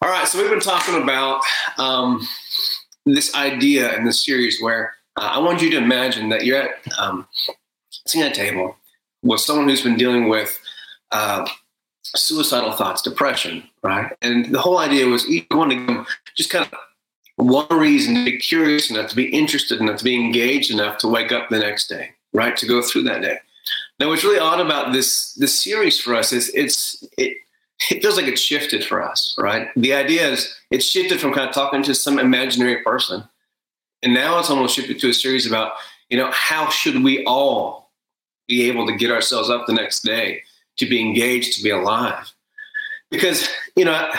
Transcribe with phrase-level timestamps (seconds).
[0.00, 1.40] All right, so we've been talking about
[1.76, 2.24] um,
[3.04, 6.70] this idea in this series where uh, I want you to imagine that you're at
[6.96, 7.26] um,
[7.90, 8.76] sitting at a table
[9.24, 10.56] with someone who's been dealing with
[11.10, 11.48] uh,
[12.04, 14.12] suicidal thoughts, depression, right?
[14.22, 16.06] And the whole idea was you want to
[16.36, 16.78] just kind of
[17.34, 21.08] one reason to be curious enough, to be interested enough, to be engaged enough to
[21.08, 22.56] wake up the next day, right?
[22.56, 23.38] To go through that day.
[23.98, 27.38] Now, what's really odd about this this series for us is it's it
[27.90, 29.68] it feels like it's shifted for us, right?
[29.76, 33.24] The idea is it's shifted from kind of talking to some imaginary person,
[34.02, 35.72] and now it's almost shifted to a series about
[36.08, 37.90] you know how should we all
[38.48, 40.42] be able to get ourselves up the next day
[40.78, 42.32] to be engaged, to be alive,
[43.10, 44.10] because you know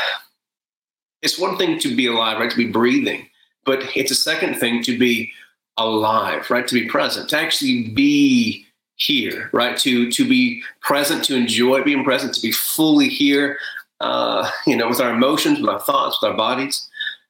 [1.22, 2.52] it's one thing to be alive, right?
[2.52, 3.28] To be breathing,
[3.66, 5.32] but it's a second thing to be
[5.78, 6.68] alive, right?
[6.68, 8.66] To be present, to actually be
[9.00, 9.78] here, right?
[9.78, 13.58] To to be present, to enjoy being present, to be fully here,
[14.00, 16.88] uh, you know, with our emotions, with our thoughts, with our bodies.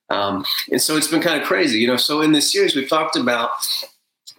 [0.09, 1.97] Um, and so it's been kind of crazy, you know.
[1.97, 3.51] So in this series, we've talked about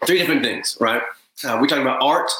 [0.04, 1.02] three different things, right?
[1.44, 2.30] Uh, we talked about art.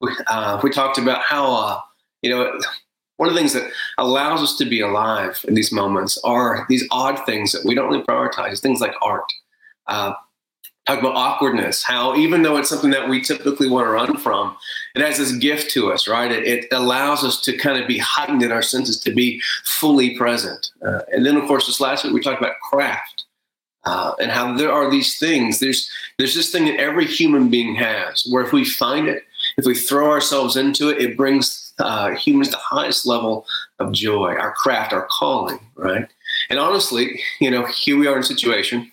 [0.00, 1.80] We, uh, we talked about how, uh,
[2.20, 2.60] you know,
[3.16, 6.86] one of the things that allows us to be alive in these moments are these
[6.90, 9.24] odd things that we don't really prioritize, things like art.
[10.86, 14.56] Talk about awkwardness, how even though it's something that we typically want to run from,
[14.94, 16.30] it has this gift to us, right?
[16.30, 20.16] It, it allows us to kind of be heightened in our senses, to be fully
[20.16, 20.70] present.
[20.86, 23.24] Uh, and then, of course, this last week we talked about craft.
[23.84, 25.60] Uh, and how there are these things.
[25.60, 29.22] There's there's this thing that every human being has, where if we find it,
[29.56, 33.46] if we throw ourselves into it, it brings uh, humans the highest level
[33.78, 34.34] of joy.
[34.34, 36.08] Our craft, our calling, right?
[36.50, 38.90] And honestly, you know, here we are in a situation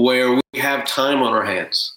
[0.00, 1.96] where we have time on our hands.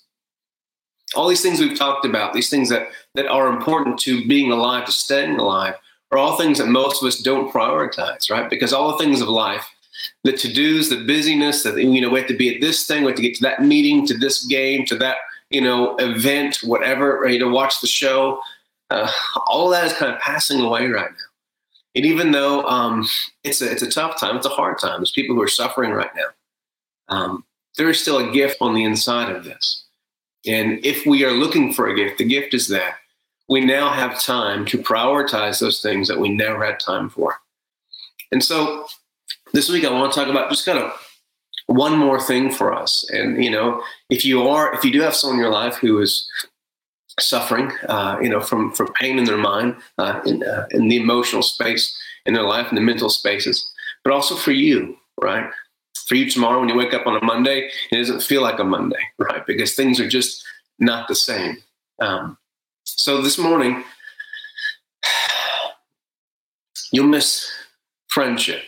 [1.15, 4.85] All these things we've talked about, these things that, that are important to being alive,
[4.85, 5.75] to staying alive,
[6.11, 8.49] are all things that most of us don't prioritize, right?
[8.49, 9.65] Because all the things of life,
[10.23, 13.03] the to dos, the busyness, that you know, we have to be at this thing,
[13.03, 15.17] we have to get to that meeting, to this game, to that
[15.49, 18.41] you know event, whatever, ready to watch the show.
[18.89, 19.09] Uh,
[19.47, 21.25] all that is kind of passing away right now.
[21.95, 23.07] And even though um,
[23.45, 24.99] it's a it's a tough time, it's a hard time.
[24.99, 26.27] There's people who are suffering right now.
[27.07, 27.44] Um,
[27.77, 29.85] there is still a gift on the inside of this.
[30.45, 32.95] And if we are looking for a gift, the gift is that
[33.49, 37.35] we now have time to prioritize those things that we never had time for.
[38.31, 38.87] And so
[39.53, 40.91] this week I want to talk about just kind of
[41.67, 43.09] one more thing for us.
[43.09, 45.99] And you know, if you are, if you do have someone in your life who
[45.99, 46.29] is
[47.19, 50.97] suffering, uh, you know, from from pain in their mind, uh, in, uh, in the
[50.97, 53.71] emotional space in their life, in the mental spaces,
[54.03, 55.49] but also for you, right?
[56.05, 58.63] For you tomorrow when you wake up on a Monday, it doesn't feel like a
[58.63, 59.45] Monday, right?
[59.45, 60.45] Because things are just
[60.79, 61.57] not the same.
[61.99, 62.37] Um,
[62.83, 63.83] so this morning,
[66.91, 67.51] you'll miss
[68.07, 68.61] friendship.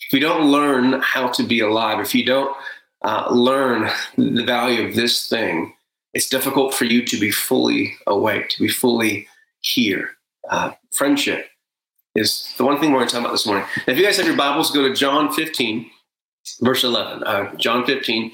[0.00, 2.54] If you don't learn how to be alive, if you don't
[3.02, 5.74] uh, learn the value of this thing,
[6.14, 9.28] it's difficult for you to be fully awake, to be fully
[9.60, 10.10] here.
[10.50, 11.48] Uh, friendship
[12.14, 13.66] is the one thing we're going to talk about this morning.
[13.86, 15.90] If you guys have your Bibles, go to John 15
[16.60, 18.32] verse 11, uh, John 15,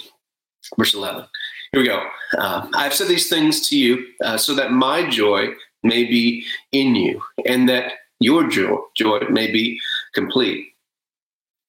[0.79, 1.25] verse 11.
[1.73, 2.05] Here we go.
[2.37, 5.49] Uh, I've said these things to you uh, so that my joy
[5.83, 9.81] may be in you and that your joy, joy may be
[10.15, 10.67] complete.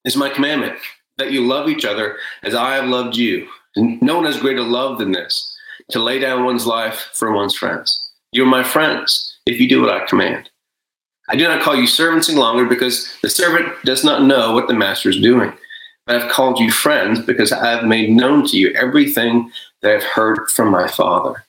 [0.04, 0.78] It's my commandment
[1.18, 3.48] that you love each other as I have loved you.
[3.76, 5.56] No one has greater love than this
[5.90, 8.10] to lay down one's life for one's friends.
[8.32, 10.50] You're my friends if you do what I command.
[11.28, 14.68] I do not call you servants any longer because the servant does not know what
[14.68, 15.52] the master is doing.
[16.06, 19.50] I've called you friends because I have made known to you everything
[19.82, 21.44] that I've heard from my Father.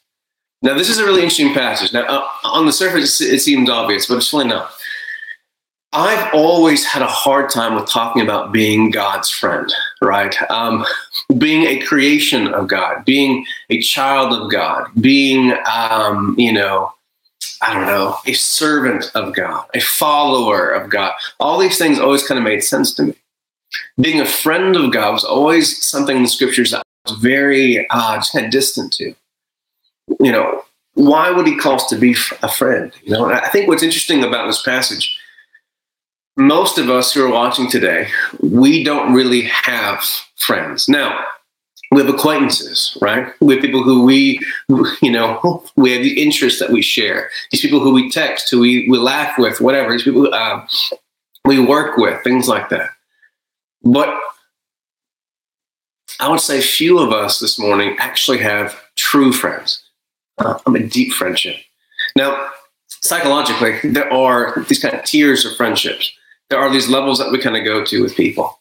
[0.62, 1.92] Now, this is a really interesting passage.
[1.92, 4.72] Now, uh, on the surface, it seems obvious, but it's really not.
[5.92, 9.72] I've always had a hard time with talking about being God's friend,
[10.02, 10.36] right?
[10.50, 10.86] Um,
[11.38, 16.92] being a creation of God, being a child of God, being, um, you know,
[17.62, 21.14] I don't know, a servant of God, a follower of God.
[21.40, 23.16] All these things always kind of made sense to me
[24.00, 27.88] being a friend of God was always something in the scriptures that I was very
[27.90, 29.14] uh, distant to.
[30.20, 30.64] You know,
[30.96, 32.94] why would he call us to be a friend?
[33.04, 35.18] You know, I think what's interesting about this passage,
[36.38, 38.08] most of us who are watching today,
[38.40, 40.04] we don't really have
[40.36, 40.90] friends.
[40.90, 41.26] Now,
[41.92, 43.32] we have acquaintances, right?
[43.40, 44.40] We have people who we,
[45.02, 47.30] you know, we have the interests that we share.
[47.52, 49.92] These people who we text, who we, we laugh with, whatever.
[49.92, 50.66] These people uh,
[51.46, 52.92] we work with, things like that.
[53.84, 54.18] But
[56.20, 59.84] I would say few of us this morning actually have true friends.
[60.38, 61.58] Uh, I'm a deep friendship.
[62.16, 62.50] Now,
[63.02, 66.12] psychologically, there are these kind of tiers of friendships.
[66.50, 68.60] there are these levels that we kind of go to with people.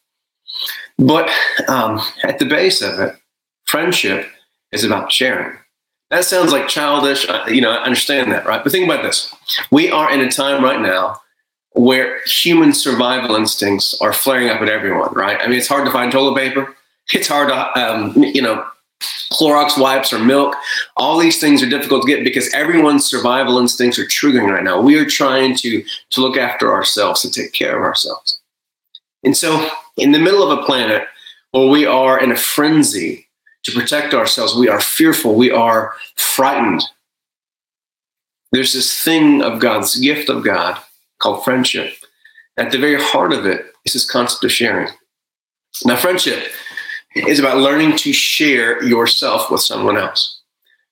[0.99, 1.31] But
[1.69, 3.15] um, at the base of it,
[3.67, 4.29] friendship
[4.73, 5.59] is about sharing.
[6.11, 7.27] That sounds like childish.
[7.49, 8.63] You know, I understand that, right?
[8.63, 9.35] But think about this.
[9.71, 11.21] We are in a time right now
[11.75, 15.41] where human survival instincts are flaring up at everyone, right?
[15.41, 16.75] I mean, it's hard to find toilet paper.
[17.13, 18.65] It's hard to, um, you know,
[19.33, 20.55] Clorox wipes or milk.
[20.97, 24.81] All these things are difficult to get because everyone's survival instincts are triggering right now.
[24.81, 28.39] We are trying to to look after ourselves, and take care of ourselves.
[29.25, 31.07] And so, in the middle of a planet
[31.53, 33.29] where we are in a frenzy
[33.65, 36.85] to protect ourselves, we are fearful, we are frightened.
[38.53, 40.79] There's this thing of God's gift of God
[41.23, 41.95] called friendship.
[42.57, 44.89] At the very heart of it is this concept of sharing.
[45.85, 46.53] Now, friendship
[47.15, 50.41] is about learning to share yourself with someone else.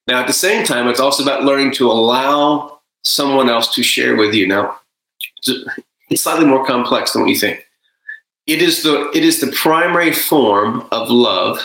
[0.06, 4.16] Now, at the same time, it's also about learning to allow someone else to share
[4.16, 4.46] with you.
[4.46, 4.78] Now,
[6.08, 7.66] it's slightly more complex than what you think.
[8.46, 11.60] It is the it is the primary form of love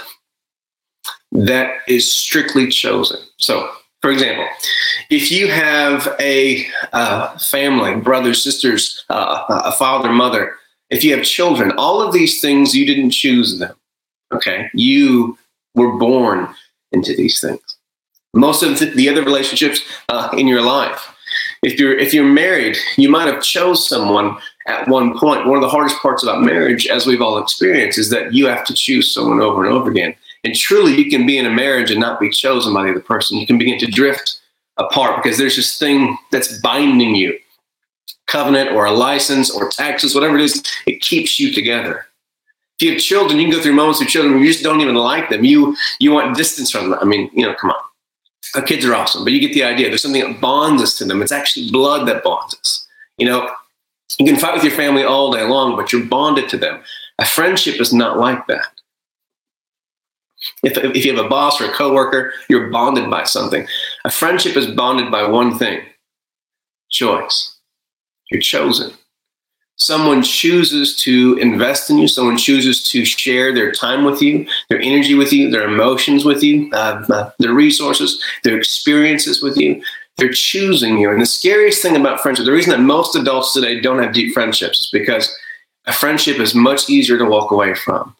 [1.32, 3.20] that is strictly chosen.
[3.38, 3.72] So,
[4.06, 4.46] for example,
[5.10, 10.58] if you have a uh, family, brothers, sisters, uh, a father, mother,
[10.92, 13.74] if you have children, all of these things you didn't choose them.
[14.32, 14.70] Okay.
[14.76, 15.40] You
[15.74, 16.48] were born
[16.92, 17.60] into these things.
[18.36, 21.12] Most of the other relationships uh, in your life.
[21.64, 24.38] If you're if you're married, you might have chose someone
[24.68, 25.48] at one point.
[25.48, 28.66] One of the hardest parts about marriage, as we've all experienced, is that you have
[28.66, 30.14] to choose someone over and over again.
[30.46, 33.02] And truly, you can be in a marriage and not be chosen by the other
[33.02, 33.38] person.
[33.38, 34.40] You can begin to drift
[34.78, 37.38] apart because there's this thing that's binding you
[38.28, 42.06] covenant or a license or taxes, whatever it is, it keeps you together
[42.78, 44.82] if you have children, you can go through moments with children where you just don't
[44.82, 45.46] even like them.
[45.46, 47.00] You you want distance from them.
[47.02, 47.82] I mean, you know, come on.
[48.54, 49.88] Our kids are awesome, but you get the idea.
[49.88, 51.22] There's something that bonds us to them.
[51.22, 52.86] It's actually blood that bonds us.
[53.18, 53.50] You know,
[54.20, 56.82] you can fight with your family all day long, but you're bonded to them.
[57.18, 58.68] A friendship is not like that.
[60.64, 63.68] If, if you have a boss or a coworker, you're bonded by something.
[64.06, 65.82] A friendship is bonded by one thing
[66.90, 67.58] choice.
[68.32, 68.92] You're chosen
[69.78, 74.80] someone chooses to invest in you, someone chooses to share their time with you, their
[74.80, 79.82] energy with you, their emotions with you, uh, uh, their resources, their experiences with you,
[80.18, 81.12] they're choosing you.
[81.12, 84.34] And the scariest thing about friendship, the reason that most adults today don't have deep
[84.34, 85.36] friendships is because
[85.88, 88.16] a friendship is much easier to walk away from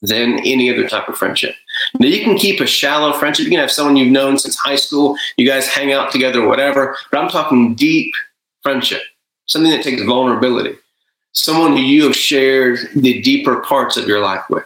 [0.00, 1.54] than any other type of friendship.
[1.98, 3.44] Now, you can keep a shallow friendship.
[3.44, 6.96] You can have someone you've known since high school, you guys hang out together, whatever,
[7.10, 8.12] but I'm talking deep
[8.62, 9.02] friendship
[9.48, 10.76] something that takes vulnerability,
[11.32, 14.64] someone who you have shared the deeper parts of your life with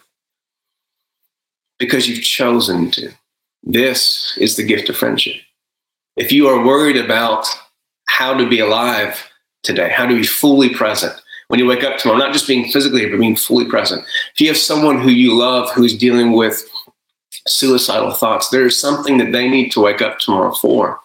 [1.78, 3.10] because you've chosen to.
[3.62, 5.36] This is the gift of friendship.
[6.16, 7.46] If you are worried about
[8.08, 9.30] how to be alive
[9.62, 11.21] today, how to be fully present
[11.52, 14.02] when you wake up tomorrow, not just being physically here, but being fully present.
[14.34, 16.66] If you have someone who you love who's dealing with
[17.46, 20.98] suicidal thoughts, there is something that they need to wake up tomorrow for,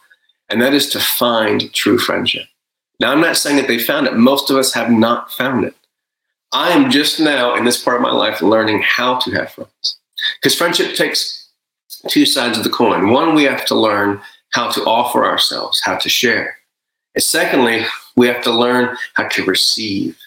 [0.48, 2.46] and that is to find true friendship.
[3.02, 4.14] Now, I'm not saying that they found it.
[4.14, 5.76] Most of us have not found it.
[6.54, 9.98] I am just now in this part of my life learning how to have friends.
[10.42, 11.50] Because friendship takes
[12.08, 13.10] two sides of the coin.
[13.10, 14.22] One, we have to learn
[14.52, 16.56] how to offer ourselves, how to share.
[17.16, 17.86] And secondly,
[18.16, 20.18] we have to learn how to receive.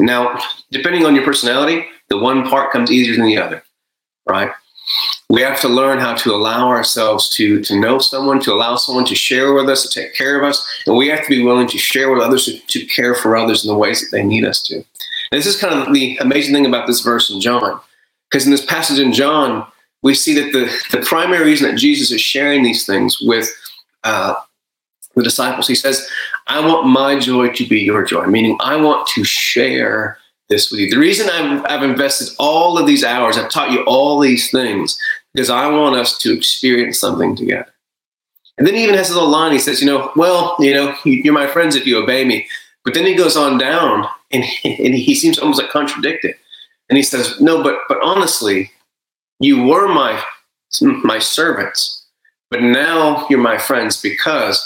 [0.00, 0.38] Now,
[0.70, 3.62] depending on your personality, the one part comes easier than the other,
[4.26, 4.50] right?
[5.30, 9.04] we have to learn how to allow ourselves to to know someone to allow someone
[9.04, 11.66] to share with us to take care of us and we have to be willing
[11.66, 14.44] to share with others to, to care for others in the ways that they need
[14.44, 14.84] us to and
[15.32, 17.80] this is kind of the amazing thing about this verse in john
[18.30, 19.66] because in this passage in john
[20.02, 23.48] we see that the, the primary reason that jesus is sharing these things with
[24.04, 24.34] uh,
[25.14, 26.08] the disciples he says
[26.46, 30.18] i want my joy to be your joy meaning i want to share
[30.48, 30.90] this with you.
[30.90, 34.98] The reason I've, I've invested all of these hours, I've taught you all these things,
[35.32, 37.72] because I want us to experience something together.
[38.56, 39.52] And then he even has a little line.
[39.52, 42.46] He says, you know, well, you know, you're my friends if you obey me.
[42.84, 46.36] But then he goes on down and, and he seems almost like contradicted.
[46.88, 48.70] And he says, no, but but honestly,
[49.40, 50.22] you were my
[50.82, 52.04] my servants,
[52.50, 54.62] but now you're my friends because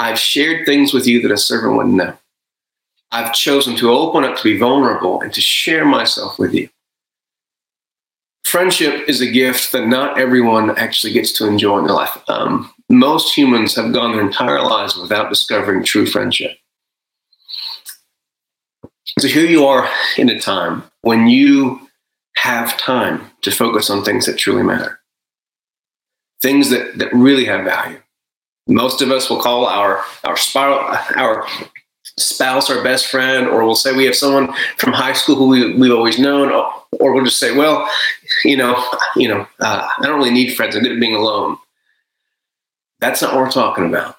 [0.00, 2.16] I've shared things with you that a servant wouldn't know.
[3.12, 6.70] I've chosen to open up to be vulnerable and to share myself with you.
[8.42, 12.16] Friendship is a gift that not everyone actually gets to enjoy in their life.
[12.28, 16.56] Um, most humans have gone their entire lives without discovering true friendship.
[19.18, 21.88] So here you are in a time when you
[22.36, 24.98] have time to focus on things that truly matter,
[26.40, 28.00] things that, that really have value.
[28.70, 30.78] Most of us will call our, our spiral,
[31.16, 31.46] our
[32.16, 35.74] spouse, our best friend, or we'll say we have someone from high school who we,
[35.74, 36.52] we've always known,
[36.92, 37.88] or we'll just say, well,
[38.44, 38.82] you know,
[39.16, 40.76] you know, uh, I don't really need friends.
[40.76, 41.56] I'm good at being alone.
[43.00, 44.16] That's not what we're talking about.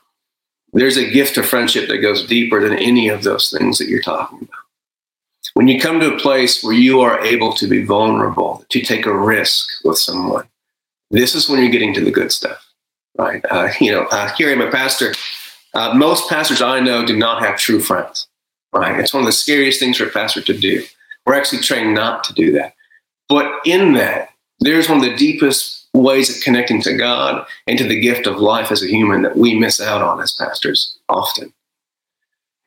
[0.73, 4.01] There's a gift of friendship that goes deeper than any of those things that you're
[4.01, 4.49] talking about.
[5.53, 9.05] When you come to a place where you are able to be vulnerable, to take
[9.05, 10.47] a risk with someone,
[11.09, 12.70] this is when you're getting to the good stuff,
[13.17, 13.43] right?
[13.49, 15.13] Uh, you know, uh, here I'm a pastor.
[15.73, 18.27] Uh, most pastors I know do not have true friends,
[18.73, 18.99] right?
[18.99, 20.83] It's one of the scariest things for a pastor to do.
[21.25, 22.73] We're actually trained not to do that.
[23.29, 27.87] But in that, there's one of the deepest ways of connecting to God and to
[27.87, 31.53] the gift of life as a human that we miss out on as pastors often.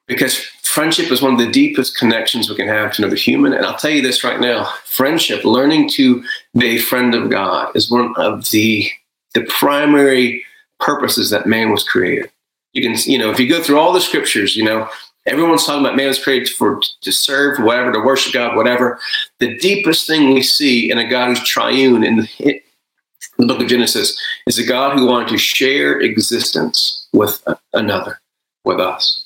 [0.06, 3.54] Because friendship is one of the deepest connections we can have to another human.
[3.54, 6.22] And I'll tell you this right now friendship, learning to
[6.56, 8.90] be a friend of God, is one of the,
[9.34, 10.44] the primary
[10.80, 12.30] purposes that man was created.
[12.72, 14.88] You can, you know, if you go through all the scriptures, you know,
[15.26, 18.98] everyone's talking about man was created for to serve, whatever, to worship God, whatever.
[19.38, 22.62] The deepest thing we see in a God who's triune in the,
[23.38, 28.20] the book of Genesis is a God who wanted to share existence with another,
[28.64, 29.23] with us.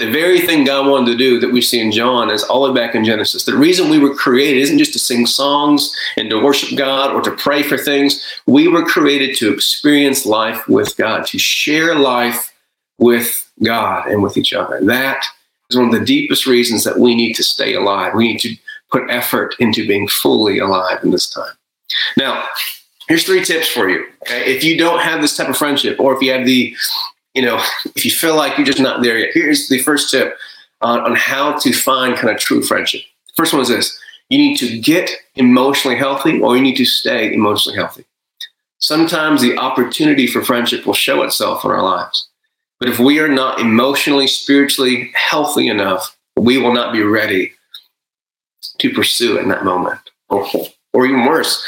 [0.00, 2.72] The very thing God wanted to do that we see in John is all the
[2.72, 3.44] way back in Genesis.
[3.44, 7.20] The reason we were created isn't just to sing songs and to worship God or
[7.20, 8.24] to pray for things.
[8.46, 12.50] We were created to experience life with God, to share life
[12.96, 14.80] with God and with each other.
[14.82, 15.22] That
[15.68, 18.14] is one of the deepest reasons that we need to stay alive.
[18.14, 18.56] We need to
[18.90, 21.52] put effort into being fully alive in this time.
[22.16, 22.46] Now,
[23.06, 24.06] here's three tips for you.
[24.22, 24.50] Okay?
[24.50, 26.74] If you don't have this type of friendship, or if you have the
[27.34, 27.62] you know,
[27.96, 30.36] if you feel like you're just not there yet, here's the first tip
[30.80, 33.02] on, on how to find kind of true friendship.
[33.36, 37.32] First one is this you need to get emotionally healthy or you need to stay
[37.32, 38.04] emotionally healthy.
[38.78, 42.28] Sometimes the opportunity for friendship will show itself in our lives.
[42.78, 47.52] But if we are not emotionally, spiritually healthy enough, we will not be ready
[48.78, 50.00] to pursue in that moment.
[50.30, 50.46] Or,
[50.94, 51.62] or even worse,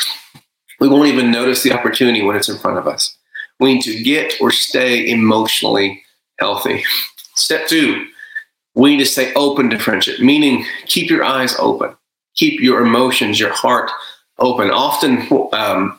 [0.81, 3.17] we won't even notice the opportunity when it's in front of us.
[3.63, 6.03] We need to get or stay emotionally
[6.39, 6.85] healthy.
[7.37, 8.07] Step two,
[8.75, 11.95] we need to stay open to friendship, meaning keep your eyes open,
[12.35, 13.91] keep your emotions, your heart
[14.39, 14.71] open.
[14.71, 15.99] Often, um,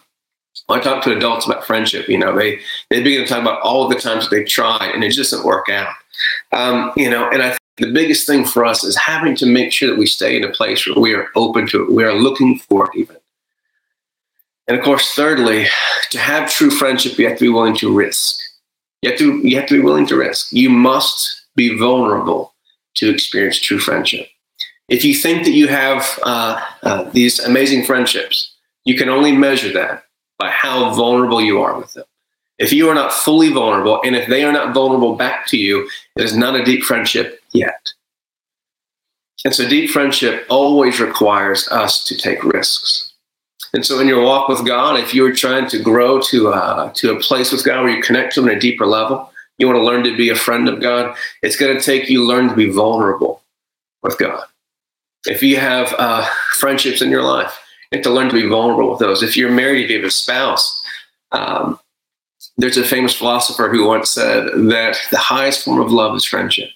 [0.70, 2.08] I talk to adults about friendship.
[2.08, 5.04] You know, they they begin to talk about all the times that they've tried and
[5.04, 5.94] it just doesn't work out.
[6.52, 9.72] Um, you know, and I think the biggest thing for us is having to make
[9.72, 12.14] sure that we stay in a place where we are open to it, we are
[12.14, 13.18] looking for it, even.
[14.68, 15.68] And of course, thirdly,
[16.12, 18.40] to have true friendship, you have to be willing to risk.
[19.02, 20.54] You have to, you have to be willing to risk.
[20.54, 22.54] You must be vulnerable
[22.96, 24.28] to experience true friendship.
[24.88, 28.54] If you think that you have uh, uh, these amazing friendships,
[28.86, 30.06] you can only measure that
[30.38, 32.06] by how vulnerable you are with them.
[32.60, 35.90] If you are not fully vulnerable, and if they are not vulnerable back to you,
[36.16, 37.90] it is not a deep friendship yet.
[39.46, 43.13] And so, deep friendship always requires us to take risks.
[43.74, 47.12] And so, in your walk with God, if you're trying to grow to uh, to
[47.12, 49.78] a place with God where you connect to Him on a deeper level, you want
[49.78, 51.16] to learn to be a friend of God.
[51.42, 53.42] It's going to take you learn to be vulnerable
[54.04, 54.46] with God.
[55.26, 57.60] If you have uh, friendships in your life,
[57.92, 59.24] you have to learn to be vulnerable with those.
[59.24, 60.84] If you're married, if you have a spouse,
[61.32, 61.80] um,
[62.58, 66.70] there's a famous philosopher who once said that the highest form of love is friendship.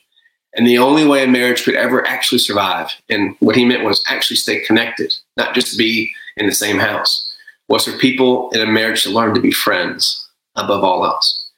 [0.56, 4.04] And the only way a marriage could ever actually survive, and what he meant was
[4.08, 7.36] actually stay connected, not just be in the same house,
[7.68, 11.50] was for people in a marriage to learn to be friends above all else.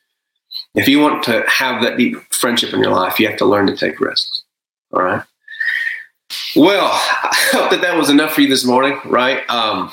[0.76, 3.68] If you want to have that deep friendship in your life, you have to learn
[3.68, 4.44] to take risks.
[4.94, 5.24] All right.
[6.56, 9.48] Well, I hope that that was enough for you this morning, right?
[9.50, 9.92] Um,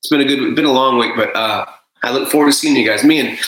[0.00, 1.66] it's been a good, been a long week, but uh,
[2.02, 3.04] I look forward to seeing you guys.
[3.04, 3.38] Me and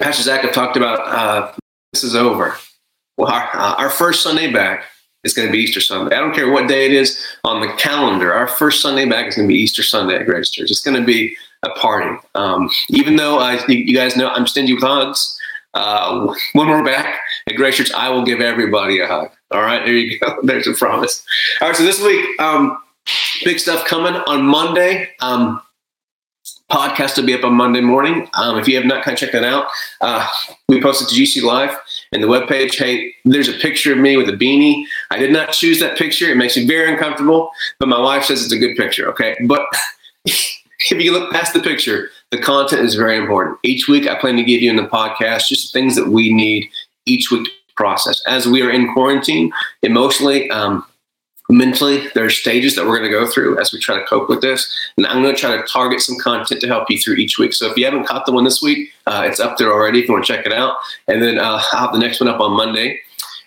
[0.00, 1.52] Pastor Zach have talked about uh,
[1.92, 2.56] this is over.
[3.16, 4.84] Well, our, uh, our first Sunday back
[5.26, 6.16] is going to be Easter Sunday.
[6.16, 8.32] I don't care what day it is on the calendar.
[8.32, 10.70] Our first Sunday back is going to be Easter Sunday at Grace Church.
[10.70, 12.16] It's going to be a party.
[12.34, 15.38] Um, even though I, you guys know I'm stingy with hugs,
[15.74, 19.30] uh, when we're back at Grace Church, I will give everybody a hug.
[19.50, 20.38] All right, there you go.
[20.42, 21.24] There's a promise.
[21.60, 22.78] All right, so this week, um,
[23.44, 25.10] big stuff coming on Monday.
[25.20, 25.60] Um,
[26.70, 28.28] podcast will be up on Monday morning.
[28.34, 29.66] Um, if you have not kind of checked that out,
[30.00, 30.26] uh,
[30.68, 31.76] we posted to GC Live
[32.16, 32.76] and the webpage.
[32.76, 34.84] Hey, there's a picture of me with a beanie.
[35.10, 36.30] I did not choose that picture.
[36.30, 39.08] It makes me very uncomfortable, but my wife says it's a good picture.
[39.10, 39.66] Okay, but
[40.24, 43.58] if you look past the picture, the content is very important.
[43.62, 46.68] Each week, I plan to give you in the podcast just things that we need
[47.04, 48.22] each week to process.
[48.26, 50.84] As we are in quarantine, emotionally, um,
[51.48, 54.28] mentally there are stages that we're going to go through as we try to cope
[54.28, 57.14] with this and i'm going to try to target some content to help you through
[57.14, 59.72] each week so if you haven't caught the one this week uh, it's up there
[59.72, 60.76] already if you want to check it out
[61.06, 63.00] and then uh, i'll have the next one up on monday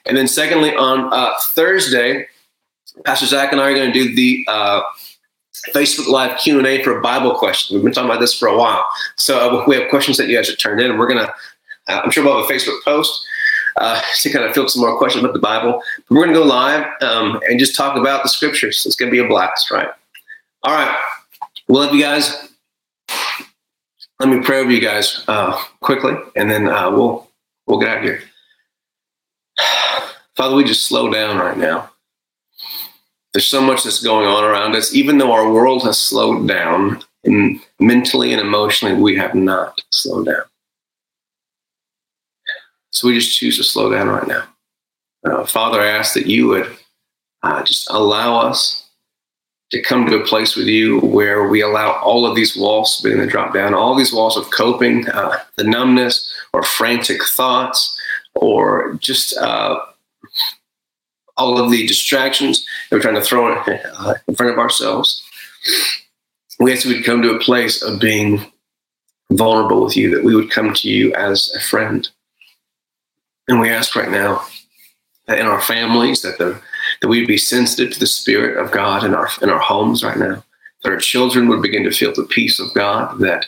[0.05, 2.27] And then secondly, on uh, Thursday,
[3.05, 4.81] Pastor Zach and I are going to do the uh,
[5.73, 7.75] Facebook Live Q and A for Bible questions.
[7.75, 8.83] We've been talking about this for a while,
[9.17, 11.31] so uh, we have questions that you guys have turned in, and we're gonna.
[11.87, 13.25] Uh, I'm sure we'll have a Facebook post
[13.79, 15.81] uh, to kind of field some more questions about the Bible.
[16.07, 18.85] But we're gonna go live um, and just talk about the scriptures.
[18.85, 19.89] It's gonna be a blast, right?
[20.63, 20.95] All right.
[21.67, 22.49] We love you guys.
[24.19, 27.29] Let me pray over you guys uh, quickly, and then uh, we'll
[27.67, 28.21] we'll get out of here.
[30.35, 31.89] Father, we just slow down right now.
[33.33, 34.93] There's so much that's going on around us.
[34.93, 40.25] Even though our world has slowed down, and mentally and emotionally, we have not slowed
[40.25, 40.43] down.
[42.99, 44.43] So we just choose to slow down right now.
[45.23, 46.69] Uh, Father, I ask that you would
[47.43, 48.89] uh, just allow us
[49.71, 53.03] to come to a place with you where we allow all of these walls to
[53.03, 57.97] begin to drop down, all these walls of coping, uh, the numbness or frantic thoughts,
[58.35, 59.79] or just uh,
[61.37, 65.23] all of the distractions that we're trying to throw uh, in front of ourselves.
[66.59, 68.51] We actually would come to a place of being
[69.31, 72.09] vulnerable with you, that we would come to you as a friend.
[73.49, 74.45] And we ask right now
[75.25, 76.61] that in our families, that the
[77.01, 80.17] that we'd be sensitive to the Spirit of God in our in our homes right
[80.17, 80.43] now.
[80.83, 83.19] That our children would begin to feel the peace of God.
[83.19, 83.47] That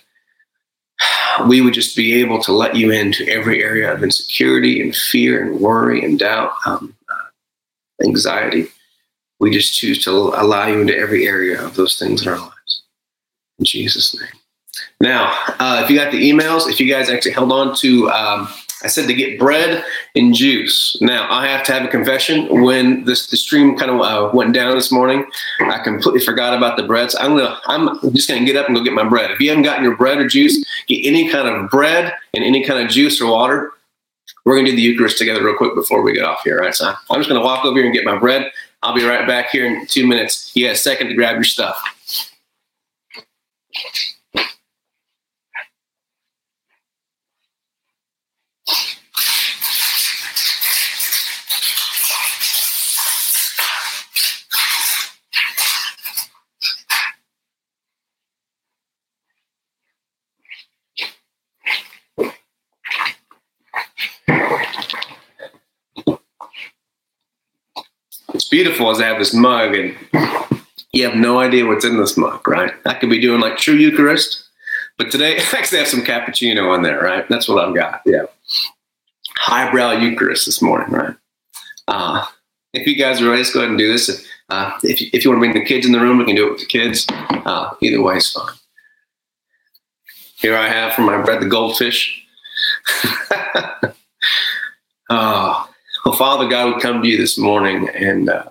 [1.47, 5.41] we would just be able to let you into every area of insecurity and fear
[5.41, 6.51] and worry and doubt.
[6.65, 6.95] Um,
[8.03, 8.67] anxiety.
[9.39, 12.83] We just choose to allow you into every area of those things in our lives.
[13.59, 14.29] In Jesus' name.
[14.99, 18.47] Now, uh, if you got the emails, if you guys actually held on to, um,
[18.83, 19.83] I said to get bread
[20.15, 20.97] and juice.
[21.01, 22.63] Now, I have to have a confession.
[22.63, 25.25] When this the stream kind of uh, went down this morning,
[25.61, 27.11] I completely forgot about the bread.
[27.11, 29.31] So I'm gonna, I'm just gonna get up and go get my bread.
[29.31, 32.65] If you haven't gotten your bread or juice, get any kind of bread and any
[32.65, 33.71] kind of juice or water
[34.45, 36.57] we're to do the Eucharist together real quick before we get off here.
[36.57, 38.51] Right, so I'm just to walk over here and get my bread.
[38.83, 40.51] I'll be right back here in two minutes.
[40.59, 41.79] Got a second to grab your stuff.
[68.51, 69.97] Beautiful is I have this mug and
[70.91, 72.73] you have no idea what's in this mug, right?
[72.85, 74.43] I could be doing like true Eucharist,
[74.97, 77.27] but today I actually have some cappuccino in there, right?
[77.29, 78.01] That's what I've got.
[78.05, 78.25] Yeah.
[79.37, 81.15] Highbrow Eucharist this morning, right?
[81.87, 82.25] Uh,
[82.73, 84.27] if you guys are ready, let's go ahead and do this.
[84.49, 86.35] Uh, if, you, if you want to bring the kids in the room, we can
[86.35, 87.07] do it with the kids.
[87.09, 88.53] Uh, either way is fine.
[90.35, 92.25] Here I have for my bread the goldfish.
[95.09, 95.69] oh,
[96.05, 98.49] well, Father God, we come to you this morning and uh,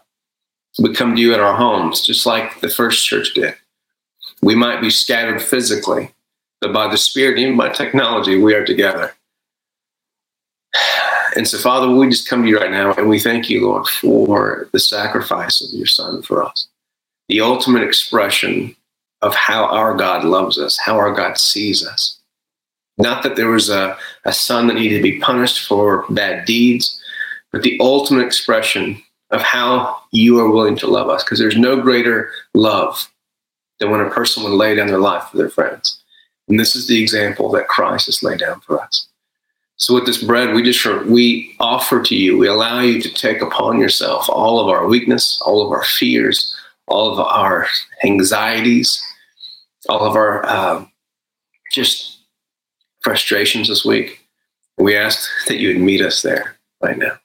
[0.79, 3.55] we come to you in our homes, just like the first church did.
[4.43, 6.13] We might be scattered physically,
[6.61, 9.15] but by the Spirit, even by technology, we are together.
[11.37, 13.87] And so, Father, we just come to you right now and we thank you, Lord,
[13.87, 16.69] for the sacrifice of your Son for us,
[17.29, 18.75] the ultimate expression
[19.23, 22.19] of how our God loves us, how our God sees us.
[22.99, 27.00] Not that there was a, a son that needed to be punished for bad deeds,
[27.53, 31.23] but the ultimate expression of how you are willing to love us.
[31.23, 33.09] Because there's no greater love
[33.79, 36.03] than when a person would lay down their life for their friends.
[36.49, 39.07] And this is the example that Christ has laid down for us.
[39.77, 43.41] So with this bread, we just we offer to you, we allow you to take
[43.41, 46.55] upon yourself all of our weakness, all of our fears,
[46.87, 47.67] all of our
[48.05, 49.03] anxieties,
[49.89, 50.85] all of our uh,
[51.73, 52.19] just
[53.01, 54.21] frustrations this week.
[54.77, 57.19] We ask that you would meet us there right now.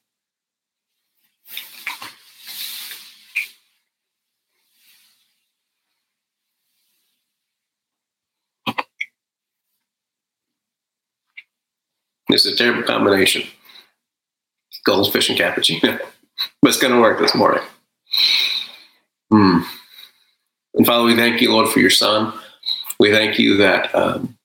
[12.45, 13.43] A terrible combination.
[14.83, 15.99] Goldfish and cappuccino.
[16.61, 17.63] but it's going to work this morning.
[19.31, 19.59] Hmm.
[20.75, 22.33] And Father, we thank you, Lord, for your Son.
[22.99, 24.37] We thank you that um,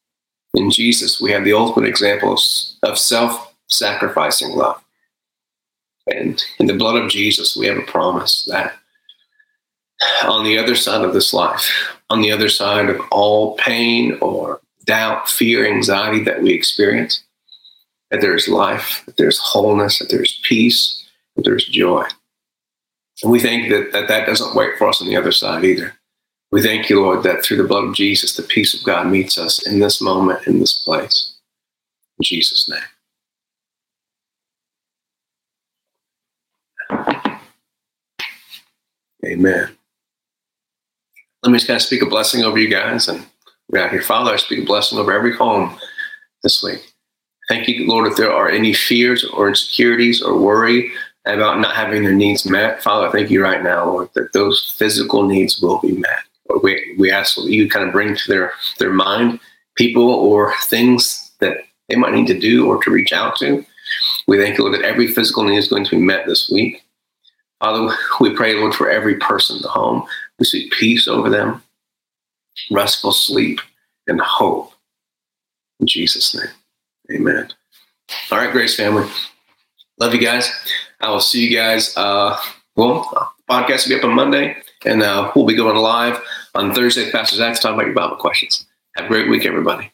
[0.54, 2.40] in Jesus we have the ultimate example of,
[2.82, 4.82] of self sacrificing love.
[6.06, 8.74] And in the blood of Jesus, we have a promise that
[10.24, 11.70] on the other side of this life,
[12.08, 17.22] on the other side of all pain or doubt, fear, anxiety that we experience,
[18.10, 22.04] that there's life, that there's wholeness, that there's peace, that there's joy.
[23.22, 25.94] And we think that, that that doesn't wait for us on the other side either.
[26.52, 29.38] We thank you, Lord, that through the blood of Jesus, the peace of God meets
[29.38, 31.36] us in this moment, in this place.
[32.18, 32.80] In Jesus' name.
[39.24, 39.76] Amen.
[41.42, 43.24] Let me just kind of speak a blessing over you guys and
[43.68, 44.02] we're out here.
[44.02, 45.78] Father, I speak a blessing over every home
[46.42, 46.89] this week.
[47.50, 50.92] Thank you, Lord, if there are any fears or insecurities or worry
[51.26, 54.72] about not having their needs met, Father, I thank you right now, Lord, that those
[54.78, 56.20] physical needs will be met.
[56.62, 59.40] We, we ask that you kind of bring to their, their mind
[59.74, 61.56] people or things that
[61.88, 63.66] they might need to do or to reach out to.
[64.28, 66.84] We thank you, Lord, that every physical need is going to be met this week.
[67.58, 70.06] Father, we pray, Lord, for every person in the home.
[70.38, 71.64] We seek peace over them,
[72.70, 73.58] restful sleep,
[74.06, 74.72] and hope.
[75.80, 76.46] In Jesus' name,
[77.12, 77.48] amen.
[78.30, 79.08] All right, Grace family.
[79.98, 80.50] Love you guys.
[81.00, 81.96] I will see you guys.
[81.96, 82.38] Uh,
[82.76, 86.20] well, podcast will be up on Monday, and uh, we'll be going live
[86.54, 87.10] on Thursday.
[87.10, 88.66] Pastor Zach's talking about your Bible questions.
[88.96, 89.92] Have a great week, everybody.